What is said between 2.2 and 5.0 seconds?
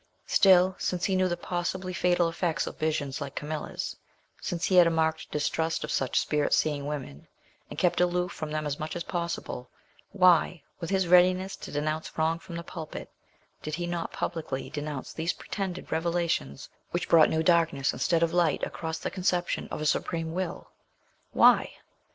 effects of visions like Camilla's, since he had a